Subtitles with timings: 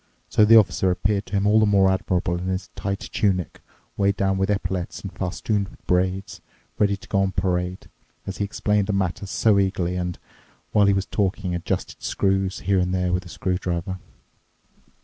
[0.29, 3.61] So the Officer appeared to him all the more admirable in his tight tunic
[3.95, 6.23] weighed down with epaulettes and festooned with braid,
[6.79, 7.87] ready to go on parade,
[8.25, 10.17] as he explained the matter so eagerly and,
[10.71, 13.99] while he was talking, adjusted screws here and there with a screwdriver.